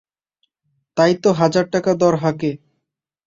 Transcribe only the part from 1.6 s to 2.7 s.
টাকা দর হাঁকে!